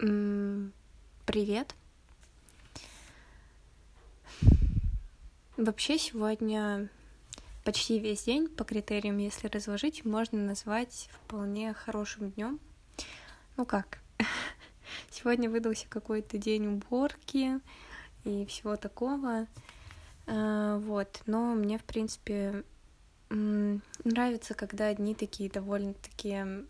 Привет. 0.00 1.74
Вообще 5.58 5.98
сегодня 5.98 6.88
почти 7.66 7.98
весь 7.98 8.24
день 8.24 8.48
по 8.48 8.64
критериям, 8.64 9.18
если 9.18 9.48
разложить, 9.48 10.06
можно 10.06 10.38
назвать 10.38 11.10
вполне 11.12 11.74
хорошим 11.74 12.30
днем. 12.30 12.60
Ну 13.58 13.66
как? 13.66 13.98
Сегодня 15.10 15.50
выдался 15.50 15.86
какой-то 15.86 16.38
день 16.38 16.66
уборки 16.66 17.60
и 18.24 18.46
всего 18.46 18.76
такого. 18.76 19.48
А, 20.26 20.78
вот, 20.78 21.20
но 21.26 21.52
мне, 21.54 21.76
в 21.76 21.84
принципе, 21.84 22.64
нравится, 23.28 24.54
когда 24.54 24.94
дни 24.94 25.14
такие 25.14 25.50
довольно-таки 25.50 26.64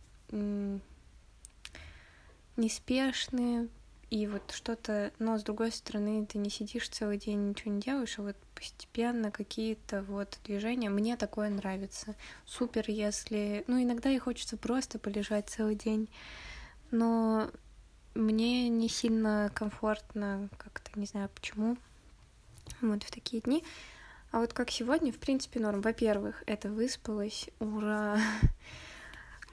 неспешные, 2.61 3.69
и 4.11 4.27
вот 4.27 4.51
что-то, 4.51 5.13
но 5.21 5.39
с 5.39 5.45
другой 5.45 5.71
стороны, 5.71 6.27
ты 6.27 6.39
не 6.39 6.51
сидишь 6.51 6.89
целый 6.89 7.17
день, 7.17 7.51
ничего 7.51 7.73
не 7.73 7.81
делаешь, 7.81 8.19
а 8.19 8.23
вот 8.23 8.37
постепенно 8.57 9.31
какие-то 9.31 10.03
вот 10.03 10.39
движения. 10.45 10.91
Мне 10.91 11.17
такое 11.17 11.49
нравится. 11.49 12.17
Супер, 12.45 12.85
если... 12.89 13.63
Ну, 13.69 13.81
иногда 13.81 14.11
и 14.11 14.19
хочется 14.19 14.57
просто 14.57 14.99
полежать 14.99 15.49
целый 15.49 15.77
день, 15.77 16.09
но 16.91 17.51
мне 18.15 18.69
не 18.69 18.89
сильно 18.89 19.53
комфортно, 19.55 20.49
как-то 20.59 20.99
не 20.99 21.07
знаю 21.07 21.31
почему, 21.33 21.77
вот 22.81 23.05
в 23.05 23.11
такие 23.13 23.43
дни. 23.43 23.63
А 24.33 24.41
вот 24.41 24.53
как 24.53 24.71
сегодня, 24.71 25.13
в 25.13 25.19
принципе, 25.19 25.61
норм. 25.61 25.81
Во-первых, 25.81 26.43
это 26.47 26.69
выспалась, 26.69 27.49
ура! 27.61 28.19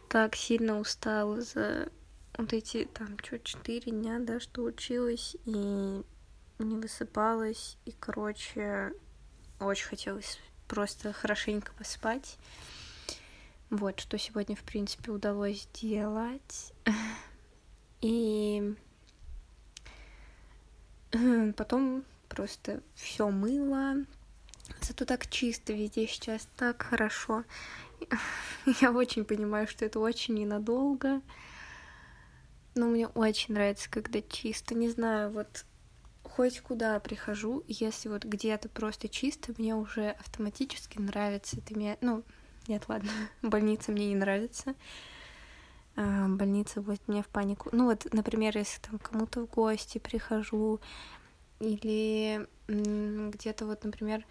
Так 0.09 0.38
сильно 0.38 0.80
устала 0.80 1.41
за 1.41 1.89
вот 2.37 2.53
эти 2.53 2.85
там 2.85 3.17
что 3.23 3.39
четыре 3.39 3.91
дня, 3.91 4.19
да, 4.19 4.39
что 4.39 4.63
училась 4.63 5.35
и 5.45 6.03
не 6.59 6.75
высыпалась, 6.77 7.77
и, 7.85 7.91
короче, 7.91 8.94
очень 9.59 9.88
хотелось 9.88 10.39
просто 10.67 11.13
хорошенько 11.13 11.71
поспать. 11.73 12.38
Вот, 13.69 13.99
что 13.99 14.17
сегодня, 14.17 14.55
в 14.55 14.63
принципе, 14.63 15.11
удалось 15.11 15.63
сделать. 15.63 16.73
И 18.02 18.75
потом 21.57 22.03
просто 22.29 22.81
все 22.95 23.29
мыло. 23.29 24.05
Зато 24.81 25.05
так 25.05 25.29
чисто 25.29 25.73
везде 25.73 26.07
сейчас, 26.07 26.47
так 26.55 26.83
хорошо. 26.83 27.44
Я 28.81 28.91
очень 28.91 29.25
понимаю, 29.25 29.67
что 29.67 29.85
это 29.85 29.99
очень 29.99 30.35
ненадолго. 30.35 31.22
Но 32.78 32.86
мне 32.86 33.08
очень 33.08 33.56
нравится, 33.56 33.89
когда 33.89 34.22
чисто. 34.22 34.75
Не 34.75 34.89
знаю, 34.89 35.31
вот 35.31 35.66
хоть 36.23 36.61
куда 36.61 37.00
прихожу, 37.00 37.64
если 37.67 38.09
вот 38.09 38.23
где-то 38.23 38.69
просто 38.69 39.09
чисто, 39.09 39.53
мне 39.58 39.75
уже 39.75 40.11
автоматически 40.11 41.00
нравится. 41.00 41.58
Это 41.58 41.73
мне, 41.75 41.97
ну, 42.02 42.23
нет, 42.67 42.84
ладно, 42.88 43.09
больница 43.42 43.92
мне 43.92 44.09
не 44.09 44.16
нравится. 44.16 44.75
А, 45.95 46.28
больница 46.28 46.81
будет 46.81 47.02
мне 47.08 47.23
в 47.23 47.28
панику. 47.28 47.69
Ну 47.72 47.86
вот, 47.86 48.08
например, 48.14 48.56
если 48.56 48.80
там 48.80 49.00
кому-то 49.00 49.41
в 49.41 49.50
гости 49.50 49.97
прихожу, 49.97 50.80
или 51.59 52.47
где-то 52.67 53.66
вот, 53.66 53.84
например, 53.84 54.23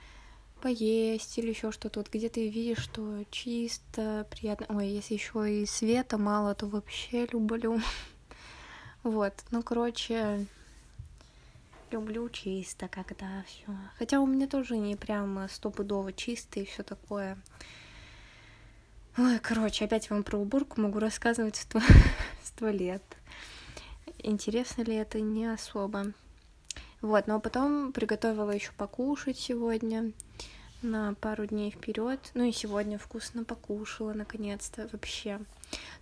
поесть 0.62 1.36
или 1.38 1.48
еще 1.48 1.72
что-то, 1.72 1.98
вот 2.00 2.10
где 2.12 2.28
ты 2.28 2.48
видишь, 2.48 2.84
что 2.84 3.24
чисто, 3.32 4.26
приятно. 4.30 4.66
Ой, 4.68 4.88
если 4.88 5.14
еще 5.14 5.62
и 5.62 5.66
света 5.66 6.18
мало, 6.18 6.54
то 6.54 6.66
вообще 6.66 7.26
люблю. 7.26 7.80
Вот, 9.06 9.34
ну, 9.52 9.62
короче, 9.62 10.46
люблю 11.92 12.28
чисто, 12.28 12.88
когда 12.88 13.44
все. 13.46 13.72
Хотя 14.00 14.18
у 14.18 14.26
меня 14.26 14.48
тоже 14.48 14.76
не 14.76 14.96
прям 14.96 15.48
стопудово 15.48 16.12
чисто 16.12 16.58
и 16.58 16.64
все 16.64 16.82
такое. 16.82 17.38
Ой, 19.16 19.38
короче, 19.38 19.84
опять 19.84 20.10
вам 20.10 20.24
про 20.24 20.38
уборку 20.38 20.80
могу 20.80 20.98
рассказывать 20.98 21.54
сто, 21.54 21.80
сто 22.42 22.68
лет. 22.68 23.00
Интересно 24.18 24.82
ли 24.82 24.96
это? 24.96 25.20
Не 25.20 25.46
особо. 25.46 26.06
Вот, 27.00 27.28
но 27.28 27.38
потом 27.38 27.92
приготовила 27.92 28.50
еще 28.50 28.72
покушать 28.72 29.38
сегодня 29.38 30.10
на 30.82 31.14
пару 31.14 31.46
дней 31.46 31.70
вперед. 31.70 32.18
Ну 32.34 32.42
и 32.42 32.50
сегодня 32.50 32.98
вкусно 32.98 33.44
покушала, 33.44 34.14
наконец-то, 34.14 34.88
вообще. 34.90 35.38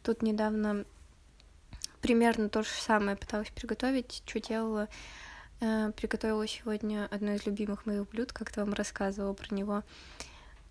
Тут 0.03 0.23
недавно 0.23 0.87
примерно 2.05 2.51
то 2.51 2.63
же 2.63 2.69
самое 2.69 3.17
пыталась 3.17 3.49
приготовить, 3.49 4.23
что 4.27 4.39
делала. 4.39 4.89
Э, 5.61 5.91
приготовила 5.97 6.47
сегодня 6.47 7.09
одно 7.11 7.33
из 7.33 7.47
любимых 7.47 7.87
моих 7.87 8.07
блюд, 8.11 8.31
как-то 8.31 8.61
вам 8.61 8.75
рассказывала 8.75 9.33
про 9.33 9.55
него. 9.55 9.83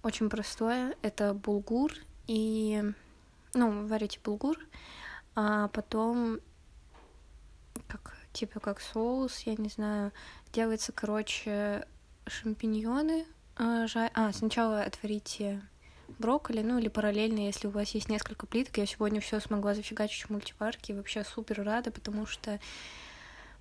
Очень 0.03 0.29
простое. 0.29 0.95
Это 1.01 1.33
булгур 1.33 1.91
и... 2.27 2.83
Ну, 3.55 3.87
варите 3.87 4.19
булгур, 4.23 4.59
а 5.33 5.69
потом 5.69 6.39
как 7.87 8.15
типа 8.31 8.59
как 8.59 8.79
соус, 8.79 9.39
я 9.39 9.55
не 9.55 9.69
знаю, 9.69 10.11
делается, 10.51 10.91
короче, 10.91 11.87
шампиньоны. 12.27 13.25
А, 13.55 13.87
жа... 13.87 14.11
а 14.13 14.31
сначала 14.33 14.83
отварите 14.83 15.63
брокколи, 16.19 16.61
ну 16.61 16.79
или 16.79 16.87
параллельно, 16.87 17.39
если 17.39 17.67
у 17.67 17.71
вас 17.71 17.89
есть 17.89 18.09
несколько 18.09 18.45
плиток. 18.45 18.77
Я 18.77 18.85
сегодня 18.85 19.21
все 19.21 19.39
смогла 19.39 19.73
зафигачить 19.73 20.23
в 20.23 20.29
мультиварке, 20.29 20.93
вообще 20.93 21.23
супер 21.23 21.63
рада, 21.63 21.91
потому 21.91 22.25
что 22.25 22.59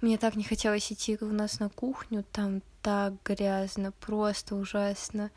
мне 0.00 0.18
так 0.18 0.34
не 0.34 0.44
хотелось 0.44 0.90
идти 0.92 1.16
у 1.20 1.26
нас 1.26 1.60
на 1.60 1.68
кухню, 1.68 2.24
там 2.32 2.62
так 2.82 3.14
грязно, 3.24 3.92
просто 3.92 4.56
ужасно. 4.56 5.30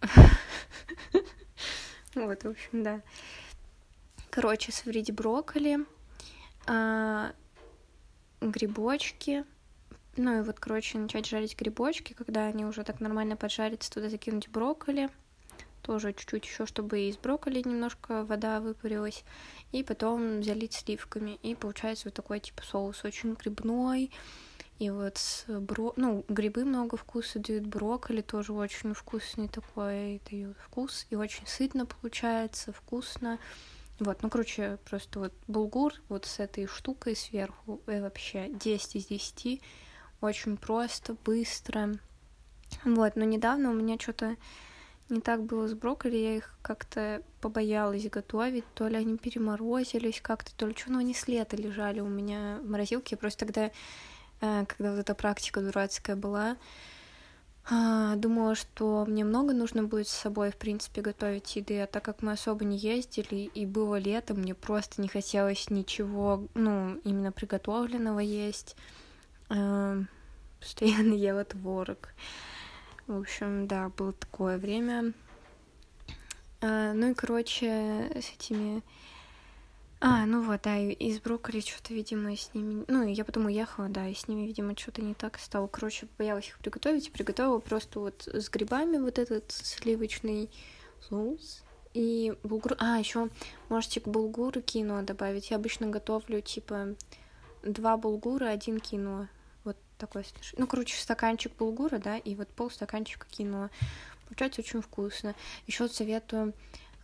Вот, 2.16 2.42
в 2.42 2.48
общем, 2.48 2.82
да. 2.82 3.02
Короче, 4.30 4.72
сварить 4.72 5.12
брокколи, 5.12 5.78
а, 6.66 7.32
грибочки, 8.40 9.44
ну 10.16 10.40
и 10.40 10.42
вот, 10.42 10.58
короче, 10.58 10.98
начать 10.98 11.26
жарить 11.26 11.56
грибочки, 11.56 12.12
когда 12.12 12.46
они 12.46 12.64
уже 12.64 12.82
так 12.82 13.00
нормально 13.00 13.36
поджарятся, 13.36 13.92
туда 13.92 14.08
закинуть 14.08 14.48
брокколи, 14.48 15.08
тоже 15.82 16.12
чуть-чуть 16.12 16.46
еще, 16.46 16.66
чтобы 16.66 17.00
из 17.00 17.16
брокколи 17.16 17.62
немножко 17.64 18.24
вода 18.24 18.60
выпарилась, 18.60 19.24
и 19.72 19.82
потом 19.82 20.42
залить 20.42 20.74
сливками, 20.74 21.38
и 21.42 21.54
получается 21.54 22.08
вот 22.08 22.14
такой 22.14 22.40
типа 22.40 22.62
соус 22.62 23.04
очень 23.04 23.34
грибной, 23.34 24.10
и 24.80 24.88
вот 24.88 25.18
с 25.18 25.44
бро... 25.46 25.92
ну, 25.96 26.24
грибы 26.28 26.64
много 26.64 26.96
вкуса 26.96 27.38
дают, 27.38 27.66
брокколи 27.66 28.22
тоже 28.22 28.54
очень 28.54 28.94
вкусный 28.94 29.48
такой 29.48 30.22
дают 30.30 30.56
вкус, 30.58 31.06
и 31.10 31.16
очень 31.16 31.46
сытно 31.46 31.84
получается, 31.84 32.72
вкусно. 32.72 33.38
Вот, 33.98 34.22
ну, 34.22 34.30
короче, 34.30 34.78
просто 34.86 35.18
вот 35.18 35.34
булгур 35.46 35.92
вот 36.08 36.24
с 36.24 36.40
этой 36.40 36.66
штукой 36.66 37.14
сверху, 37.14 37.82
и 37.86 38.00
вообще 38.00 38.48
10 38.48 38.96
из 38.96 39.06
10, 39.08 39.60
очень 40.22 40.56
просто, 40.56 41.14
быстро. 41.26 41.98
Вот, 42.84 43.16
но 43.16 43.24
недавно 43.24 43.70
у 43.70 43.74
меня 43.74 43.98
что-то 43.98 44.36
не 45.10 45.20
так 45.20 45.42
было 45.42 45.68
с 45.68 45.74
брокколи, 45.74 46.16
я 46.16 46.36
их 46.36 46.54
как-то 46.62 47.22
побоялась 47.40 48.08
готовить, 48.08 48.64
то 48.74 48.88
ли 48.88 48.96
они 48.96 49.16
переморозились 49.16 50.20
как-то, 50.20 50.54
то 50.56 50.66
ли 50.66 50.74
что, 50.74 50.92
но 50.92 50.98
они 50.98 51.14
с 51.14 51.28
лета 51.28 51.56
лежали 51.56 52.00
у 52.00 52.08
меня 52.08 52.58
в 52.62 52.68
морозилке, 52.68 53.14
я 53.14 53.18
просто 53.18 53.46
тогда, 53.46 53.70
э, 54.40 54.64
когда 54.66 54.92
вот 54.92 55.00
эта 55.00 55.14
практика 55.14 55.60
дурацкая 55.60 56.16
была, 56.16 56.56
а, 57.68 58.16
думала, 58.16 58.54
что 58.54 59.04
мне 59.06 59.24
много 59.24 59.52
нужно 59.52 59.84
будет 59.84 60.08
с 60.08 60.12
собой, 60.12 60.50
в 60.50 60.56
принципе, 60.56 61.02
готовить 61.02 61.54
еды, 61.54 61.80
а 61.80 61.86
так 61.86 62.04
как 62.04 62.22
мы 62.22 62.32
особо 62.32 62.64
не 62.64 62.76
ездили, 62.76 63.50
и 63.54 63.66
было 63.66 63.96
лето, 63.96 64.34
мне 64.34 64.54
просто 64.54 65.00
не 65.00 65.08
хотелось 65.08 65.70
ничего, 65.70 66.48
ну, 66.54 66.98
именно 67.04 67.32
приготовленного 67.32 68.20
есть. 68.20 68.76
А, 69.48 69.98
постоянно 70.60 71.14
ела 71.14 71.44
творог. 71.44 72.08
В 73.10 73.18
общем, 73.18 73.66
да, 73.66 73.88
было 73.88 74.12
такое 74.12 74.56
время. 74.56 75.14
А, 76.60 76.92
ну 76.92 77.10
и, 77.10 77.14
короче, 77.14 78.08
с 78.14 78.30
этими... 78.32 78.84
А, 79.98 80.24
ну 80.26 80.42
вот, 80.42 80.60
да, 80.62 80.78
из 80.78 81.18
брокколи 81.18 81.58
что-то, 81.58 81.92
видимо, 81.92 82.36
с 82.36 82.54
ними... 82.54 82.84
Ну, 82.86 83.04
я 83.04 83.24
потом 83.24 83.46
уехала, 83.46 83.88
да, 83.88 84.06
и 84.06 84.14
с 84.14 84.28
ними, 84.28 84.46
видимо, 84.46 84.78
что-то 84.78 85.02
не 85.02 85.14
так 85.14 85.40
стало. 85.40 85.66
Короче, 85.66 86.06
боялась 86.18 86.46
их 86.46 86.58
приготовить, 86.60 87.08
и 87.08 87.10
приготовила 87.10 87.58
просто 87.58 87.98
вот 87.98 88.28
с 88.28 88.48
грибами 88.48 88.98
вот 88.98 89.18
этот 89.18 89.50
сливочный 89.50 90.48
соус. 91.00 91.64
И 91.94 92.32
булгур... 92.44 92.76
А, 92.78 92.96
еще 92.96 93.28
можете 93.68 94.00
к 94.00 94.06
булгуру 94.06 94.62
кино 94.62 95.02
добавить. 95.02 95.50
Я 95.50 95.56
обычно 95.56 95.88
готовлю, 95.88 96.42
типа, 96.42 96.94
два 97.64 97.96
булгура, 97.96 98.46
один 98.46 98.78
кино 98.78 99.26
такой, 100.00 100.24
ну, 100.56 100.66
короче, 100.66 100.96
стаканчик 100.96 101.54
булгура, 101.56 101.98
да, 101.98 102.16
и 102.16 102.34
вот 102.34 102.48
полстаканчика 102.48 103.26
киноа. 103.28 103.70
Получается 104.26 104.62
очень 104.62 104.80
вкусно. 104.80 105.34
Еще 105.66 105.88
советую 105.88 106.54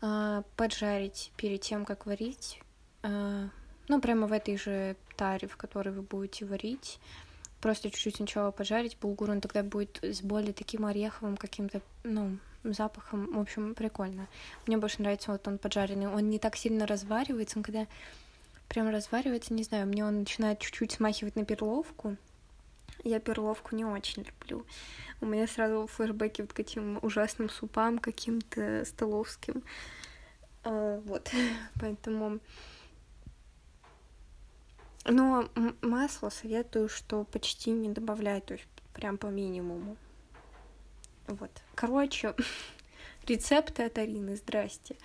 э, 0.01 0.43
поджарить 0.57 1.33
перед 1.37 1.61
тем, 1.61 1.85
как 1.85 2.07
варить, 2.07 2.61
э, 3.03 3.49
ну, 3.89 4.01
прямо 4.01 4.27
в 4.27 4.33
этой 4.33 4.57
же 4.57 4.97
таре, 5.17 5.47
в 5.47 5.57
которой 5.57 5.91
вы 5.91 6.03
будете 6.03 6.47
варить. 6.47 6.99
Просто 7.61 7.91
чуть-чуть 7.91 8.17
сначала 8.17 8.51
пожарить 8.51 8.99
булгур, 8.99 9.31
он 9.31 9.41
тогда 9.41 9.63
будет 9.63 9.99
с 10.03 10.23
более 10.23 10.53
таким 10.53 10.87
ореховым 10.87 11.37
каким-то, 11.37 11.81
ну, 12.05 12.39
запахом. 12.65 13.33
В 13.35 13.41
общем, 13.41 13.75
прикольно. 13.75 14.29
Мне 14.67 14.77
больше 14.77 15.03
нравится 15.03 15.33
вот 15.33 15.47
он 15.47 15.59
поджаренный. 15.59 16.09
Он 16.09 16.29
не 16.29 16.39
так 16.39 16.57
сильно 16.57 16.87
разваривается, 16.87 17.59
он 17.59 17.63
когда 17.63 17.87
прям 18.69 18.89
разваривается, 18.89 19.55
не 19.55 19.63
знаю, 19.63 19.87
мне 19.87 20.05
он 20.05 20.21
начинает 20.21 20.59
чуть-чуть 20.61 20.93
смахивать 20.93 21.37
на 21.37 21.45
перловку. 21.45 22.17
Я 23.05 23.21
перловку 23.21 23.77
не 23.77 23.85
очень 23.85 24.25
люблю. 24.25 24.67
У 25.21 25.27
меня 25.27 25.47
сразу 25.47 25.87
флешбеки 25.87 26.43
вот 26.43 26.53
к 26.53 26.61
этим 26.61 26.99
ужасным 27.03 27.49
супам 27.49 27.99
каким-то 27.99 28.85
столовским. 28.85 29.63
А, 30.65 31.01
вот, 31.07 31.31
поэтому... 31.81 32.41
Но 35.05 35.49
масло 35.83 36.31
советую, 36.31 36.89
что 36.89 37.23
почти 37.23 37.71
не 37.71 37.91
добавлять, 37.91 38.47
то 38.47 38.55
есть 38.55 38.67
прям 38.93 39.19
по 39.19 39.29
минимуму. 39.29 39.97
Вот. 41.29 41.51
Короче, 41.77 42.35
рецепты 43.27 43.85
от 43.85 43.99
Арины, 43.99 44.35
здрасте. 44.35 44.97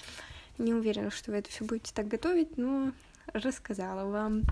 Не 0.57 0.73
уверена, 0.73 1.11
что 1.11 1.31
вы 1.31 1.37
это 1.37 1.49
все 1.49 1.65
будете 1.65 1.93
так 1.93 2.07
готовить, 2.07 2.57
но 2.57 2.93
рассказала 3.33 4.09
вам, 4.09 4.43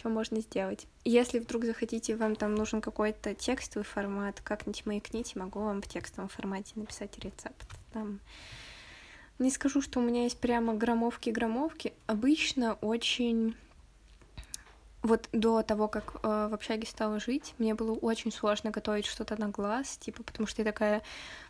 что 0.00 0.08
можно 0.08 0.40
сделать. 0.40 0.86
Если 1.04 1.38
вдруг 1.38 1.64
захотите, 1.64 2.16
вам 2.16 2.34
там 2.34 2.54
нужен 2.54 2.80
какой-то 2.80 3.34
текстовый 3.34 3.84
формат, 3.84 4.40
как-нибудь 4.40 4.86
маякните, 4.86 5.38
могу 5.38 5.60
вам 5.60 5.82
в 5.82 5.88
текстовом 5.88 6.28
формате 6.28 6.72
написать 6.76 7.18
рецепт. 7.18 7.66
Там 7.92 8.20
не 9.38 9.50
скажу, 9.50 9.82
что 9.82 10.00
у 10.00 10.02
меня 10.02 10.24
есть 10.24 10.38
прямо 10.38 10.74
громовки-громовки. 10.74 11.92
Обычно 12.06 12.74
очень... 12.74 13.54
Вот 15.02 15.28
до 15.32 15.62
того, 15.62 15.88
как 15.88 16.16
э, 16.16 16.48
в 16.50 16.54
общаге 16.54 16.86
стала 16.86 17.20
жить, 17.20 17.54
мне 17.56 17.74
было 17.74 17.92
очень 17.92 18.30
сложно 18.30 18.70
готовить 18.70 19.06
что-то 19.06 19.40
на 19.40 19.48
глаз, 19.48 19.96
типа, 19.96 20.22
потому 20.22 20.46
что 20.46 20.60
я 20.60 20.66
такая, 20.66 21.00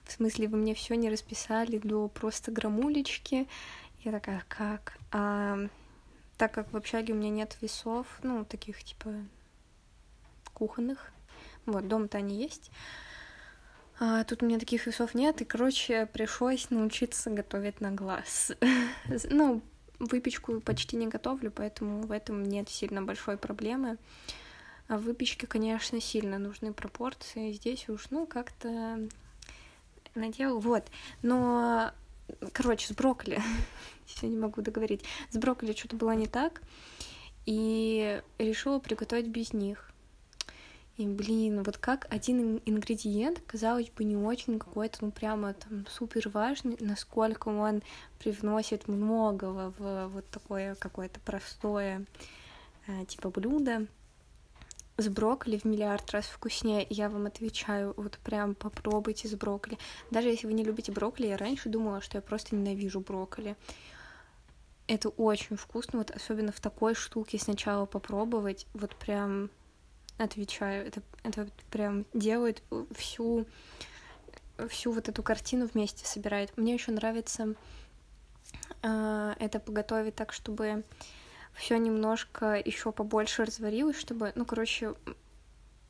в 0.05 0.13
смысле, 0.13 0.47
вы 0.47 0.57
мне 0.57 0.73
все 0.73 0.95
не 0.95 1.11
расписали 1.11 1.79
до 1.79 2.07
просто 2.07 2.53
грамулечки. 2.53 3.49
Я 4.05 4.13
такая, 4.13 4.45
как? 4.47 4.97
А, 5.11 5.59
так 6.41 6.53
как 6.53 6.73
в 6.73 6.77
общаге 6.79 7.13
у 7.13 7.17
меня 7.17 7.29
нет 7.29 7.59
весов, 7.61 8.07
ну, 8.23 8.47
таких, 8.47 8.83
типа, 8.83 9.13
кухонных, 10.55 11.13
вот, 11.67 11.87
дом-то 11.87 12.17
они 12.17 12.41
есть, 12.43 12.71
а 13.99 14.25
тут 14.25 14.43
у 14.43 14.47
меня 14.47 14.59
таких 14.59 14.87
весов 14.87 15.15
нет, 15.15 15.43
и, 15.43 15.45
короче, 15.45 16.07
пришлось 16.07 16.71
научиться 16.71 17.29
готовить 17.29 17.83
на 17.83 17.91
глаз. 17.91 18.53
ну, 19.29 19.61
выпечку 19.99 20.63
почти 20.63 20.97
не 20.97 21.09
готовлю, 21.09 21.51
поэтому 21.51 22.07
в 22.07 22.11
этом 22.11 22.43
нет 22.43 22.71
сильно 22.71 23.03
большой 23.03 23.37
проблемы. 23.37 23.99
А 24.89 24.97
в 24.97 25.03
выпечке, 25.03 25.47
конечно, 25.47 26.01
сильно 26.01 26.39
нужны 26.39 26.73
пропорции. 26.73 27.53
Здесь 27.53 27.87
уж, 27.91 28.09
ну, 28.09 28.27
как-то 28.27 29.07
надел. 30.15 30.59
Вот. 30.59 30.85
Но, 31.21 31.93
короче, 32.53 32.87
с 32.87 32.93
брокколи. 32.93 33.41
Все 34.07 34.29
не 34.29 34.37
могу 34.37 34.63
договорить. 34.63 35.05
С 35.31 35.37
брокколи 35.37 35.73
что-то 35.73 35.97
было 35.97 36.13
не 36.13 36.27
так. 36.27 36.63
И 37.47 38.21
решила 38.39 38.79
приготовить 38.79 39.29
без 39.29 39.53
них. 39.53 39.91
И, 40.97 41.07
блин, 41.07 41.63
вот 41.63 41.79
как 41.79 42.07
один 42.11 42.61
ингредиент, 42.67 43.41
казалось 43.47 43.89
бы, 43.89 44.05
не 44.05 44.17
очень 44.17 44.59
какой-то, 44.59 44.99
ну, 45.01 45.11
прямо 45.11 45.55
там 45.55 45.87
супер 45.89 46.29
важный, 46.29 46.77
насколько 46.79 47.49
он 47.49 47.83
привносит 48.19 48.87
многого 48.87 49.73
в 49.79 50.09
вот 50.09 50.29
такое 50.29 50.75
какое-то 50.75 51.19
простое, 51.21 52.05
э, 52.87 53.07
типа, 53.07 53.31
блюдо 53.31 53.87
с 55.01 55.09
брокколи 55.09 55.59
в 55.59 55.65
миллиард 55.65 56.11
раз 56.11 56.27
вкуснее. 56.27 56.87
Я 56.91 57.09
вам 57.09 57.27
отвечаю, 57.27 57.95
вот 57.97 58.19
прям 58.19 58.55
попробуйте 58.55 59.29
с 59.29 59.35
брокколи. 59.35 59.79
Даже 60.11 60.29
если 60.29 60.47
вы 60.47 60.53
не 60.53 60.65
любите 60.65 60.93
брокколи, 60.93 61.29
я 61.29 61.37
раньше 61.37 61.69
думала, 61.69 62.01
что 62.01 62.19
я 62.19 62.23
просто 62.23 62.55
ненавижу 62.55 63.01
брокколи. 63.01 63.57
Это 64.87 65.09
очень 65.09 65.57
вкусно, 65.57 66.01
вот 66.01 66.11
особенно 66.11 66.53
в 66.53 66.61
такой 66.61 66.95
штуке 66.95 67.39
сначала 67.39 67.87
попробовать, 67.87 68.67
вот 68.75 68.95
прям 68.97 69.51
отвечаю. 70.19 70.87
Это, 70.87 71.03
это 71.23 71.49
прям 71.71 72.05
делает 72.13 72.63
всю, 72.91 73.47
всю 74.69 74.93
вот 74.93 75.09
эту 75.09 75.23
картину 75.23 75.69
вместе 75.73 76.05
собирает. 76.07 76.57
Мне 76.57 76.75
еще 76.75 76.91
нравится 76.93 77.55
э, 78.83 79.35
это 79.39 79.61
поготовить 79.61 80.17
так, 80.17 80.33
чтобы 80.33 80.83
все 81.61 81.77
немножко 81.77 82.55
еще 82.55 82.91
побольше 82.91 83.45
разварилось, 83.45 83.99
чтобы, 83.99 84.33
ну, 84.35 84.47
короче, 84.47 84.95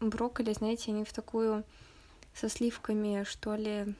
брокколи, 0.01 0.53
знаете, 0.53 0.91
они 0.91 1.05
в 1.05 1.13
такую 1.13 1.65
со 2.35 2.49
сливками, 2.49 3.23
что 3.23 3.55
ли, 3.55 3.95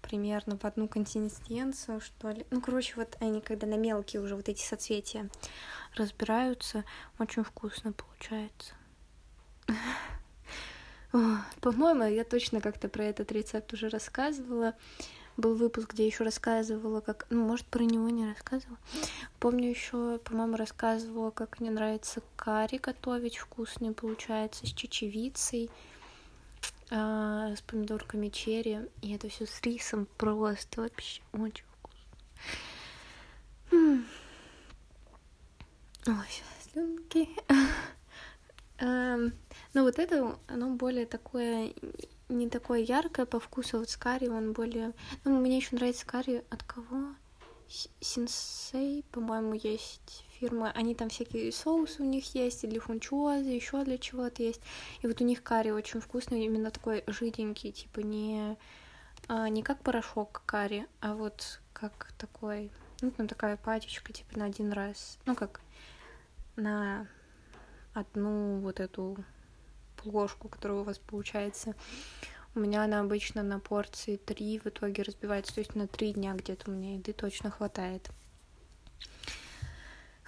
примерно 0.00 0.56
в 0.56 0.64
одну 0.64 0.88
консистенцию, 0.88 2.00
что 2.00 2.30
ли. 2.30 2.46
Ну, 2.50 2.62
короче, 2.62 2.94
вот 2.96 3.18
они 3.20 3.42
когда 3.42 3.66
на 3.66 3.76
мелкие 3.76 4.22
уже 4.22 4.34
вот 4.34 4.48
эти 4.48 4.62
соцветия 4.62 5.28
разбираются, 5.94 6.84
очень 7.18 7.44
вкусно 7.44 7.92
получается. 7.92 8.72
По-моему, 11.60 12.04
я 12.04 12.24
точно 12.24 12.62
как-то 12.62 12.88
про 12.88 13.04
этот 13.04 13.30
рецепт 13.30 13.74
уже 13.74 13.90
рассказывала. 13.90 14.74
Был 15.36 15.54
выпуск, 15.54 15.94
где 15.94 16.06
еще 16.06 16.24
рассказывала, 16.24 17.00
как... 17.00 17.26
Ну, 17.30 17.46
может, 17.46 17.66
про 17.66 17.82
него 17.82 18.10
не 18.10 18.26
рассказывала. 18.26 18.78
Помню 19.38 19.70
еще, 19.70 20.18
по-моему, 20.18 20.56
рассказывала, 20.56 21.30
как 21.30 21.60
мне 21.60 21.70
нравится 21.70 22.22
карри 22.36 22.78
готовить. 22.78 23.38
Вкусный 23.38 23.92
получается, 23.92 24.66
с 24.66 24.70
чечевицей, 24.70 25.70
а, 26.90 27.54
с 27.56 27.62
помидорками 27.62 28.28
черри. 28.28 28.80
И 29.02 29.14
это 29.14 29.28
все 29.28 29.46
с 29.46 29.60
рисом 29.62 30.06
просто 30.18 30.82
вообще 30.82 31.22
очень 31.32 31.64
вкусно. 31.78 32.00
Ой, 36.06 36.42
слюнки. 36.72 37.28
Эм, 38.78 39.34
но 39.74 39.82
вот 39.82 39.98
это, 39.98 40.38
оно 40.48 40.70
более 40.70 41.06
такое, 41.06 41.72
не 42.30 42.48
такое 42.48 42.80
яркое 42.80 43.26
по 43.26 43.40
вкусу. 43.40 43.78
Вот 43.78 43.90
с 43.90 43.96
карри 43.96 44.28
он 44.28 44.52
более... 44.52 44.92
Ну, 45.24 45.40
мне 45.40 45.56
еще 45.56 45.76
нравится 45.76 46.06
карри 46.06 46.44
от 46.50 46.62
кого? 46.62 47.14
Синсей, 48.00 49.04
по-моему, 49.12 49.54
есть 49.54 50.24
фирма. 50.32 50.72
Они 50.72 50.94
там 50.94 51.08
всякие 51.08 51.52
соусы 51.52 52.02
у 52.02 52.06
них 52.06 52.34
есть, 52.34 52.64
или 52.64 52.78
фунчозы, 52.78 53.48
еще 53.48 53.84
для 53.84 53.98
чего-то 53.98 54.42
есть. 54.42 54.60
И 55.02 55.06
вот 55.06 55.20
у 55.20 55.24
них 55.24 55.42
карри 55.42 55.70
очень 55.70 56.00
вкусный, 56.00 56.44
именно 56.44 56.70
такой 56.70 57.04
жиденький, 57.06 57.72
типа 57.72 58.00
не, 58.00 58.56
а, 59.28 59.48
не 59.48 59.62
как 59.62 59.82
порошок 59.82 60.42
карри, 60.46 60.86
а 61.00 61.14
вот 61.14 61.60
как 61.72 62.12
такой, 62.18 62.72
ну, 63.02 63.10
там 63.12 63.28
такая 63.28 63.56
пачечка, 63.56 64.12
типа 64.12 64.38
на 64.38 64.46
один 64.46 64.72
раз. 64.72 65.18
Ну, 65.26 65.36
как 65.36 65.60
на 66.56 67.06
одну 67.94 68.58
вот 68.60 68.80
эту 68.80 69.16
ложку, 70.04 70.48
которая 70.48 70.78
у 70.78 70.84
вас 70.84 70.98
получается. 70.98 71.74
У 72.54 72.60
меня 72.60 72.82
она 72.82 73.00
обычно 73.00 73.42
на 73.42 73.60
порции 73.60 74.16
3 74.16 74.60
в 74.60 74.66
итоге 74.66 75.02
разбивается, 75.02 75.54
то 75.54 75.60
есть 75.60 75.74
на 75.74 75.86
3 75.86 76.14
дня 76.14 76.34
где-то 76.34 76.70
у 76.70 76.74
меня 76.74 76.94
еды 76.94 77.12
точно 77.12 77.50
хватает. 77.50 78.10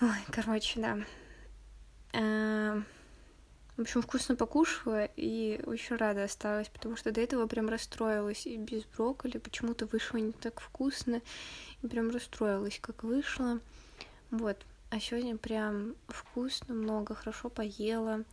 Ой, 0.00 0.18
короче, 0.30 0.80
да. 0.80 0.98
Эм, 2.12 2.84
в 3.76 3.80
общем, 3.80 4.02
вкусно 4.02 4.36
покушала 4.36 5.06
и 5.16 5.60
очень 5.66 5.96
рада 5.96 6.24
осталась, 6.24 6.68
потому 6.68 6.96
что 6.96 7.10
до 7.10 7.20
этого 7.20 7.46
прям 7.46 7.68
расстроилась 7.68 8.46
и 8.46 8.56
без 8.56 8.84
брокколи. 8.84 9.38
Почему-то 9.38 9.86
вышло 9.86 10.18
не 10.18 10.32
так 10.32 10.60
вкусно. 10.60 11.22
И 11.82 11.86
прям 11.86 12.10
расстроилась, 12.10 12.78
как 12.80 13.02
вышло. 13.02 13.60
Вот. 14.30 14.64
А 14.90 15.00
сегодня 15.00 15.38
прям 15.38 15.94
вкусно, 16.06 16.74
много, 16.74 17.14
хорошо 17.14 17.48
поела, 17.48 18.24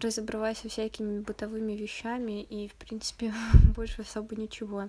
разобралась 0.00 0.58
со 0.58 0.68
всякими 0.68 1.20
бытовыми 1.20 1.72
вещами 1.72 2.42
и, 2.42 2.68
в 2.68 2.74
принципе, 2.74 3.32
больше 3.76 4.02
особо 4.02 4.36
ничего. 4.36 4.88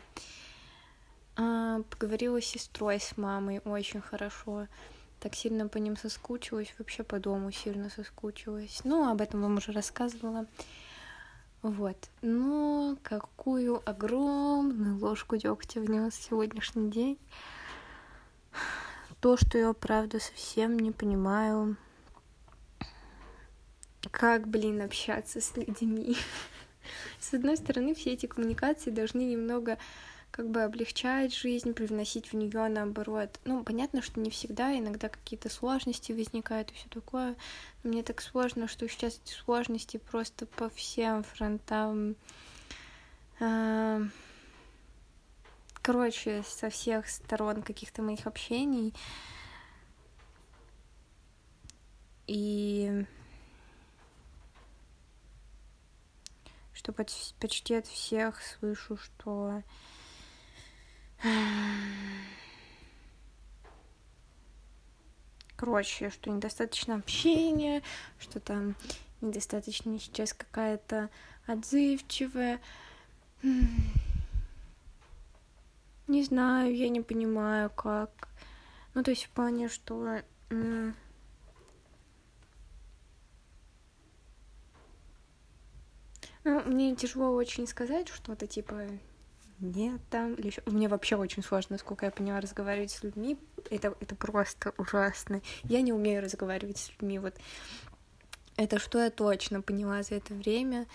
А, 1.35 1.81
поговорила 1.89 2.41
с 2.41 2.45
сестрой, 2.45 2.99
с 2.99 3.17
мамой 3.17 3.61
очень 3.65 4.01
хорошо. 4.01 4.67
Так 5.19 5.35
сильно 5.35 5.67
по 5.67 5.77
ним 5.77 5.97
соскучилась, 5.97 6.73
вообще 6.79 7.03
по 7.03 7.19
дому 7.19 7.51
сильно 7.51 7.89
соскучилась. 7.89 8.81
Ну, 8.83 9.09
об 9.09 9.21
этом 9.21 9.41
вам 9.41 9.57
уже 9.57 9.71
рассказывала. 9.71 10.47
Вот. 11.61 11.97
Но 12.21 12.97
какую 13.03 13.81
огромную 13.87 14.97
ложку 14.97 15.37
дегтя 15.37 15.79
внес 15.79 16.15
сегодняшний 16.15 16.89
день 16.89 17.19
то, 19.21 19.37
что 19.37 19.59
я, 19.59 19.71
правда, 19.73 20.19
совсем 20.19 20.79
не 20.79 20.91
понимаю, 20.91 21.77
как, 24.09 24.47
блин, 24.47 24.81
общаться 24.81 25.41
с 25.41 25.55
людьми. 25.55 26.15
С 27.19 27.33
одной 27.33 27.57
стороны, 27.57 27.93
все 27.93 28.13
эти 28.13 28.25
коммуникации 28.25 28.89
должны 28.89 29.21
немного 29.21 29.77
как 30.31 30.49
бы 30.49 30.63
облегчать 30.63 31.35
жизнь, 31.35 31.73
привносить 31.73 32.31
в 32.31 32.35
нее 32.35 32.67
наоборот. 32.69 33.39
Ну, 33.43 33.63
понятно, 33.63 34.01
что 34.01 34.19
не 34.21 34.29
всегда, 34.29 34.77
иногда 34.77 35.09
какие-то 35.09 35.49
сложности 35.49 36.13
возникают 36.13 36.71
и 36.71 36.73
все 36.73 36.87
такое. 36.89 37.35
Но 37.83 37.91
мне 37.91 38.01
так 38.01 38.21
сложно, 38.21 38.67
что 38.67 38.87
сейчас 38.87 39.19
эти 39.23 39.33
сложности 39.33 39.97
просто 39.97 40.45
по 40.45 40.69
всем 40.69 41.23
фронтам. 41.23 42.15
А, 43.41 44.01
короче, 45.81 46.43
со 46.47 46.69
всех 46.69 47.09
сторон 47.09 47.61
каких-то 47.61 48.01
моих 48.01 48.25
общений. 48.25 48.93
И 52.27 53.05
что 56.81 56.93
почти 56.93 57.75
от 57.75 57.85
всех 57.85 58.41
слышу, 58.41 58.97
что 58.97 59.61
короче, 65.55 66.09
что 66.09 66.31
недостаточно 66.31 66.95
общения, 66.95 67.83
что 68.17 68.39
там 68.39 68.75
недостаточно 69.21 69.99
сейчас 69.99 70.33
какая-то 70.33 71.11
отзывчивая. 71.45 72.59
Не 76.07 76.23
знаю, 76.23 76.75
я 76.75 76.89
не 76.89 77.01
понимаю, 77.01 77.69
как. 77.69 78.27
Ну, 78.95 79.03
то 79.03 79.11
есть 79.11 79.25
в 79.25 79.29
плане, 79.29 79.69
что... 79.69 80.23
Ну, 86.43 86.61
мне 86.63 86.95
тяжело 86.95 87.31
очень 87.31 87.67
сказать 87.67 88.07
что-то 88.09 88.47
типа 88.47 88.87
нет 89.61 90.01
там, 90.09 90.33
или 90.33 90.47
еще... 90.47 90.63
Мне 90.65 90.87
вообще 90.87 91.15
очень 91.15 91.43
сложно, 91.43 91.75
насколько 91.75 92.05
я 92.05 92.11
поняла, 92.11 92.41
разговаривать 92.41 92.91
с 92.91 93.03
людьми. 93.03 93.37
Это, 93.69 93.95
это 93.99 94.15
просто 94.15 94.73
ужасно. 94.77 95.41
Я 95.63 95.81
не 95.81 95.93
умею 95.93 96.23
разговаривать 96.23 96.79
с 96.79 96.89
людьми. 96.89 97.19
Вот 97.19 97.35
это 98.57 98.79
что 98.79 99.03
я 99.03 99.11
точно 99.11 99.61
поняла 99.61 100.01
за 100.01 100.15
это 100.15 100.33
время. 100.33 100.87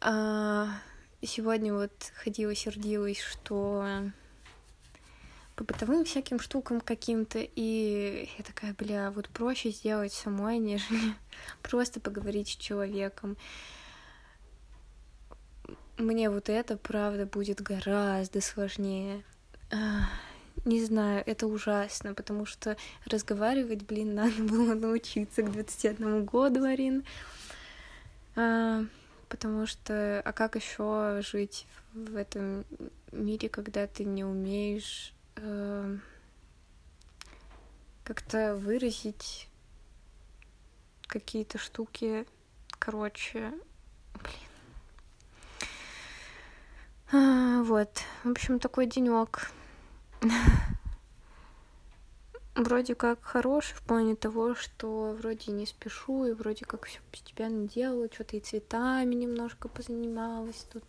А, 0.00 0.68
сегодня 1.22 1.74
вот 1.74 1.92
ходила, 2.14 2.54
сердилась, 2.54 3.20
что 3.20 3.86
по 5.54 5.64
бытовым 5.64 6.04
всяким 6.04 6.40
штукам 6.40 6.80
каким-то, 6.80 7.38
и 7.40 8.28
я 8.38 8.44
такая, 8.44 8.74
бля, 8.74 9.10
вот 9.10 9.28
проще 9.28 9.70
сделать 9.70 10.12
самой, 10.12 10.58
нежели 10.58 11.14
просто 11.62 12.00
поговорить 12.00 12.48
с 12.48 12.56
человеком 12.56 13.36
мне 15.98 16.30
вот 16.30 16.48
это, 16.48 16.76
правда, 16.76 17.26
будет 17.26 17.60
гораздо 17.60 18.40
сложнее. 18.40 19.22
Не 20.64 20.84
знаю, 20.84 21.22
это 21.26 21.46
ужасно, 21.46 22.14
потому 22.14 22.46
что 22.46 22.76
разговаривать, 23.06 23.82
блин, 23.82 24.14
надо 24.14 24.42
было 24.42 24.74
научиться 24.74 25.42
к 25.42 25.52
21 25.52 26.24
году, 26.24 26.64
Арин. 26.64 27.04
А, 28.36 28.84
потому 29.28 29.66
что, 29.66 30.20
а 30.24 30.32
как 30.32 30.56
еще 30.56 31.20
жить 31.22 31.66
в 31.92 32.16
этом 32.16 32.64
мире, 33.12 33.48
когда 33.48 33.86
ты 33.86 34.04
не 34.04 34.24
умеешь 34.24 35.12
э, 35.36 35.96
как-то 38.02 38.56
выразить 38.56 39.48
какие-то 41.06 41.58
штуки, 41.58 42.26
короче, 42.78 43.52
А, 44.14 44.28
вот, 47.14 48.02
в 48.24 48.30
общем, 48.30 48.58
такой 48.58 48.86
денек. 48.86 49.52
Вроде 52.56 52.96
как 52.96 53.22
хороший 53.22 53.74
в 53.76 53.82
плане 53.82 54.16
того, 54.16 54.56
что 54.56 55.16
вроде 55.18 55.52
не 55.52 55.66
спешу, 55.66 56.24
и 56.24 56.32
вроде 56.32 56.64
как 56.64 56.86
все 56.86 57.00
постепенно 57.10 57.68
делаю, 57.68 58.10
что-то 58.12 58.36
и 58.36 58.40
цветами 58.40 59.14
немножко 59.14 59.68
позанималась 59.68 60.66
тут. 60.72 60.82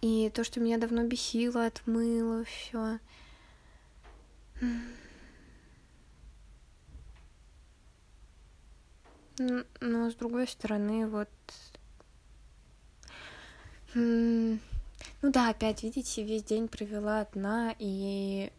И 0.00 0.30
то, 0.34 0.44
что 0.44 0.60
меня 0.60 0.78
давно 0.78 1.04
бесило, 1.04 1.66
отмыло 1.66 2.44
все. 2.44 2.98
Но 9.38 10.10
с 10.10 10.14
другой 10.14 10.48
стороны, 10.48 11.06
вот 11.06 11.28
ну 13.94 14.58
да, 15.22 15.50
опять, 15.50 15.82
видите, 15.82 16.22
весь 16.22 16.44
день 16.44 16.68
провела 16.68 17.20
одна, 17.20 17.74
и 17.78 18.50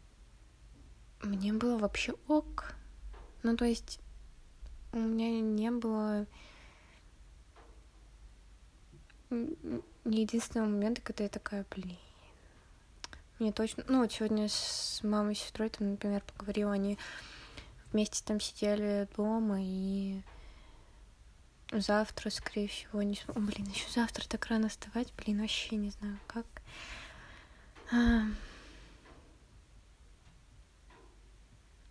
мне 1.22 1.54
было 1.54 1.78
вообще 1.78 2.13
ок. 2.28 2.74
Ну, 3.42 3.58
то 3.58 3.66
есть, 3.66 4.00
у 4.92 5.00
меня 5.00 5.42
не 5.42 5.72
было 5.72 6.28
единственного 10.06 10.70
момента, 10.70 11.02
когда 11.02 11.24
я 11.24 11.30
такая, 11.30 11.66
блин, 11.72 11.98
мне 13.40 13.52
точно... 13.52 13.84
Ну, 13.88 14.02
вот 14.02 14.12
сегодня 14.12 14.48
с 14.48 15.02
мамой 15.04 15.34
и 15.34 15.38
сестрой, 15.38 15.70
там, 15.70 15.92
например, 15.92 16.22
поговорила, 16.22 16.72
они 16.72 16.98
вместе 17.92 18.24
там 18.24 18.40
сидели 18.40 19.08
дома, 19.18 19.58
и 19.60 20.22
завтра, 21.80 22.30
скорее 22.30 22.68
всего, 22.68 23.01
не 23.01 23.20
О, 23.27 23.39
блин, 23.39 23.68
еще 23.68 23.89
завтра 23.89 24.27
так 24.27 24.46
рано 24.48 24.70
вставать, 24.70 25.13
блин, 25.18 25.42
вообще 25.42 25.75
не 25.75 25.89
знаю, 25.92 26.20
как. 26.27 26.46
А... 27.92 28.24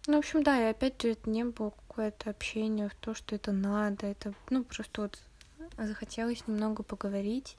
Ну, 0.07 0.15
в 0.15 0.19
общем, 0.19 0.43
да, 0.43 0.61
и 0.61 0.71
опять 0.71 1.01
же, 1.01 1.11
это 1.11 1.31
не 1.31 1.45
было 1.45 1.71
какое-то 1.71 2.31
общение 2.31 2.89
в 2.89 2.95
то, 2.97 3.15
что 3.15 3.37
это 3.37 3.53
надо, 3.53 4.07
это, 4.07 4.35
ну, 4.51 4.65
просто 4.65 5.03
вот 5.03 5.23
захотелось 5.79 6.47
немного 6.47 6.83
поговорить. 6.83 7.57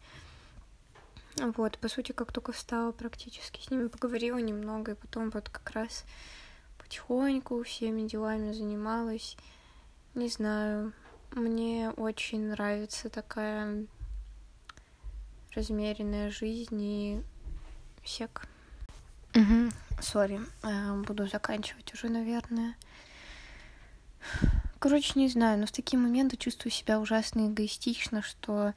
Вот, 1.38 1.78
по 1.80 1.88
сути, 1.88 2.12
как 2.12 2.32
только 2.32 2.52
встала, 2.52 2.92
практически 2.92 3.62
с 3.62 3.72
ними 3.72 3.88
поговорила 3.88 4.38
немного, 4.38 4.92
и 4.92 4.96
потом 4.96 5.30
вот 5.30 5.50
как 5.50 5.72
раз 5.72 6.04
потихоньку 6.78 7.64
всеми 7.64 8.08
делами 8.08 8.52
занималась. 8.52 9.38
Не 10.14 10.28
знаю, 10.28 10.94
мне 11.36 11.92
очень 11.92 12.50
нравится 12.50 13.10
такая 13.10 13.86
размеренная 15.56 16.30
жизнь 16.30 16.82
и 16.82 17.24
сек. 18.04 18.48
Угу, 19.36 19.72
сори, 20.02 20.42
э, 20.64 21.02
буду 21.08 21.28
заканчивать 21.28 21.94
уже, 21.94 22.10
наверное. 22.10 22.76
Короче, 24.80 25.14
не 25.16 25.30
знаю, 25.30 25.60
но 25.60 25.66
в 25.66 25.72
такие 25.72 25.98
моменты 25.98 26.38
чувствую 26.38 26.72
себя 26.72 27.00
ужасно 27.00 27.48
эгоистично, 27.48 28.22
что 28.22 28.74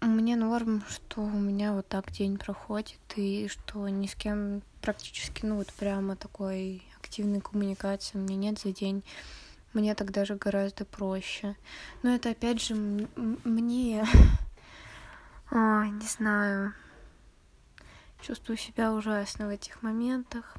мне 0.00 0.34
норм, 0.34 0.82
что 0.88 1.20
у 1.20 1.28
меня 1.28 1.72
вот 1.72 1.86
так 1.86 2.10
день 2.10 2.38
проходит, 2.38 2.98
и 3.16 3.48
что 3.48 3.88
ни 3.88 4.06
с 4.06 4.14
кем 4.14 4.62
практически, 4.80 5.46
ну 5.46 5.56
вот 5.56 5.72
прямо 5.74 6.16
такой 6.16 6.82
активной 6.98 7.40
коммуникации 7.40 8.18
у 8.18 8.20
меня 8.20 8.36
нет 8.36 8.58
за 8.58 8.72
день. 8.72 9.04
Мне 9.72 9.94
так 9.94 10.10
даже 10.10 10.36
гораздо 10.36 10.84
проще. 10.84 11.56
Но 12.02 12.14
это 12.14 12.30
опять 12.30 12.62
же 12.62 12.74
мне... 12.74 14.06
Ой, 15.50 15.90
не 15.90 16.06
знаю. 16.06 16.74
Чувствую 18.20 18.56
себя 18.56 18.92
ужасно 18.92 19.46
в 19.46 19.50
этих 19.50 19.82
моментах. 19.82 20.56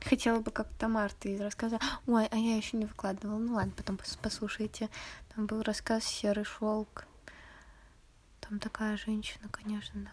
Хотела 0.00 0.38
бы, 0.38 0.52
как 0.52 0.68
Тамар, 0.78 1.12
ты 1.12 1.36
рассказала. 1.42 1.82
Ой, 2.06 2.28
а 2.30 2.36
я 2.36 2.56
еще 2.56 2.76
не 2.76 2.86
выкладывала. 2.86 3.38
Ну 3.38 3.54
ладно, 3.54 3.72
потом 3.76 3.98
послушайте. 4.22 4.88
Там 5.34 5.46
был 5.46 5.62
рассказ 5.62 6.04
«Серый 6.04 6.44
шелк». 6.44 7.06
Там 8.40 8.60
такая 8.60 8.96
женщина, 8.96 9.48
конечно, 9.50 10.08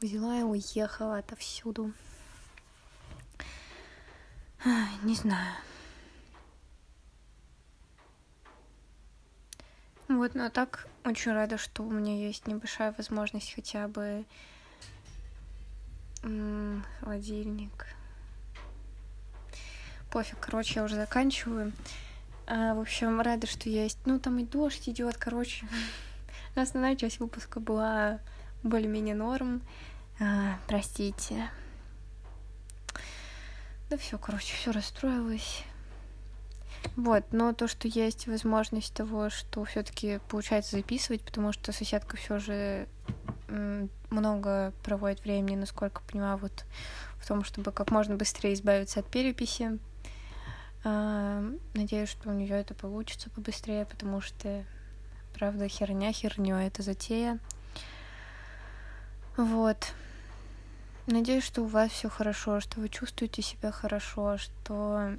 взяла 0.00 0.38
и 0.38 0.42
уехала 0.42 1.18
отовсюду. 1.18 1.92
Не 5.02 5.14
знаю. 5.14 5.54
Вот, 10.08 10.34
но 10.34 10.48
так 10.50 10.86
очень 11.04 11.32
рада, 11.32 11.58
что 11.58 11.82
у 11.82 11.90
меня 11.90 12.16
есть 12.16 12.46
небольшая 12.46 12.94
возможность 12.96 13.54
хотя 13.54 13.88
бы 13.88 14.24
м- 16.22 16.84
холодильник. 17.00 17.86
Пофиг, 20.10 20.38
короче, 20.40 20.74
я 20.76 20.84
уже 20.84 20.96
заканчиваю. 20.96 21.72
А, 22.46 22.74
в 22.74 22.80
общем, 22.80 23.20
рада, 23.20 23.46
что 23.46 23.68
есть. 23.68 23.98
Ну, 24.06 24.18
там 24.18 24.38
и 24.38 24.44
дождь 24.44 24.88
идет, 24.88 25.18
короче. 25.18 25.66
Основная 26.54 26.96
часть 26.96 27.20
выпуска 27.20 27.60
была 27.60 28.20
более-менее 28.62 29.14
норм. 29.14 29.60
А, 30.18 30.58
простите. 30.66 31.50
Да 33.90 33.96
все, 33.96 34.18
короче, 34.18 34.54
все 34.54 34.70
расстроилась. 34.70 35.64
Вот, 36.96 37.24
но 37.32 37.52
то, 37.52 37.68
что 37.68 37.88
есть 37.88 38.26
возможность 38.26 38.92
того, 38.94 39.30
что 39.30 39.64
все-таки 39.64 40.20
получается 40.28 40.76
записывать, 40.76 41.22
потому 41.22 41.52
что 41.52 41.72
соседка 41.72 42.16
все 42.16 42.38
же 42.38 42.86
много 44.10 44.72
проводит 44.82 45.24
времени, 45.24 45.56
насколько 45.56 46.02
понимаю, 46.02 46.36
вот 46.36 46.64
в 47.18 47.26
том, 47.26 47.44
чтобы 47.44 47.72
как 47.72 47.90
можно 47.90 48.16
быстрее 48.16 48.54
избавиться 48.54 49.00
от 49.00 49.06
переписи. 49.06 49.78
А, 50.84 51.42
надеюсь, 51.74 52.10
что 52.10 52.28
у 52.28 52.32
нее 52.32 52.56
это 52.56 52.74
получится 52.74 53.30
побыстрее, 53.30 53.86
потому 53.86 54.20
что, 54.20 54.64
правда, 55.34 55.66
херня 55.68 56.12
херню 56.12 56.56
это 56.56 56.82
затея. 56.82 57.38
Вот. 59.36 59.92
Надеюсь, 61.10 61.42
что 61.42 61.62
у 61.62 61.66
вас 61.66 61.90
все 61.90 62.10
хорошо, 62.10 62.60
что 62.60 62.80
вы 62.80 62.90
чувствуете 62.90 63.40
себя 63.40 63.72
хорошо, 63.72 64.36
что 64.36 65.14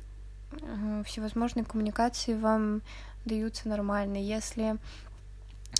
всевозможные 1.03 1.65
коммуникации 1.65 2.35
вам 2.35 2.83
даются 3.25 3.67
нормально. 3.67 4.17
Если 4.17 4.77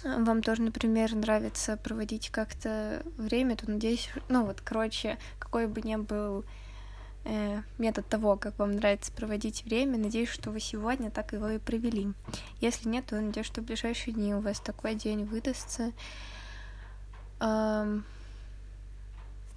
вам 0.04 0.42
тоже, 0.42 0.64
например, 0.64 1.14
нравится 1.14 1.78
проводить 1.78 2.32
как-то 2.32 3.04
время, 3.18 3.56
то 3.56 3.70
надеюсь, 3.70 4.10
ну 4.30 4.46
вот, 4.46 4.62
короче, 4.62 5.20
какой 5.38 5.68
бы 5.68 5.80
ни 5.84 5.96
был 5.96 6.44
э, 7.26 7.62
метод 7.78 8.08
того, 8.08 8.36
как 8.36 8.58
вам 8.58 8.72
нравится 8.72 9.12
проводить 9.12 9.64
время, 9.64 10.00
надеюсь, 10.00 10.30
что 10.30 10.50
вы 10.50 10.60
сегодня 10.60 11.12
так 11.12 11.34
его 11.34 11.50
и 11.50 11.60
провели. 11.60 12.14
Если 12.62 12.90
нет, 12.90 13.06
то 13.06 13.22
надеюсь, 13.22 13.46
что 13.46 13.62
в 13.62 13.66
ближайшие 13.66 14.16
дни 14.16 14.34
у 14.34 14.40
вас 14.40 14.60
такой 14.60 14.96
день 14.96 15.26
выдастся. 15.26 15.92
Эм, 17.42 18.06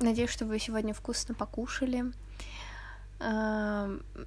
надеюсь, 0.04 0.30
что 0.30 0.44
вы 0.44 0.58
сегодня 0.58 0.94
вкусно 0.94 1.34
покушали 1.34 2.12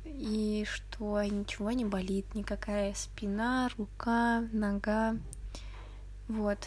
и 0.06 0.66
что 0.70 1.22
ничего 1.24 1.72
не 1.72 1.84
болит, 1.84 2.34
никакая 2.34 2.94
спина, 2.94 3.70
рука, 3.78 4.42
нога. 4.54 5.18
Вот. 6.28 6.60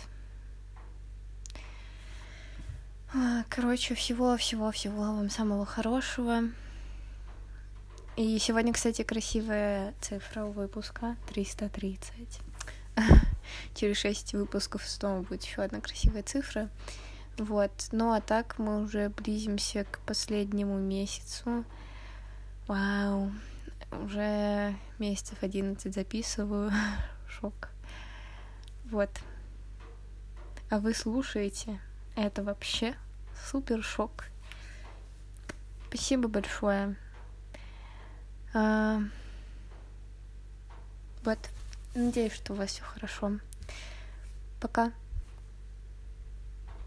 А, 3.14 3.44
короче, 3.48 3.94
всего-всего-всего 3.94 5.00
вам 5.00 5.30
самого 5.30 5.64
хорошего. 5.64 6.42
И 8.16 8.38
сегодня, 8.38 8.72
кстати, 8.72 9.02
красивая 9.02 9.94
цифра 10.00 10.44
у 10.44 10.50
выпуска 10.50 11.16
330. 11.28 12.40
Через 13.74 13.96
6 13.96 14.34
выпусков 14.34 14.86
снова 14.86 15.22
будет 15.22 15.44
еще 15.44 15.62
одна 15.62 15.80
красивая 15.80 16.22
цифра. 16.22 16.68
Вот. 17.38 17.88
Ну 17.92 18.12
а 18.12 18.20
так 18.20 18.58
мы 18.58 18.82
уже 18.82 19.10
близимся 19.10 19.84
к 19.84 20.00
последнему 20.00 20.78
месяцу. 20.78 21.64
Вау, 22.66 23.30
уже 23.92 24.74
месяцев 24.98 25.38
11 25.42 25.94
записываю. 25.94 26.72
Шок. 27.28 27.68
Вот. 28.90 29.10
А 30.68 30.80
вы 30.80 30.94
слушаете. 30.94 31.80
Это 32.16 32.42
вообще 32.42 32.96
супер 33.50 33.82
шок. 33.82 34.24
Спасибо 35.88 36.28
большое. 36.28 36.96
А... 38.52 39.00
Вот. 41.24 41.38
Надеюсь, 41.94 42.32
что 42.32 42.52
у 42.52 42.56
вас 42.56 42.70
все 42.70 42.82
хорошо. 42.82 43.38
Пока. 44.60 44.92